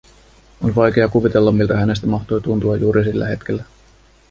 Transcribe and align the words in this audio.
On 0.61 0.75
vaikea 0.75 1.07
kuvitella, 1.09 1.51
miltä 1.51 1.77
hänestä 1.79 2.07
mahtoi 2.07 2.41
tuntua 2.41 2.75
juuri 2.75 3.03
sillä 3.03 3.27
hetkellä. 3.27 3.63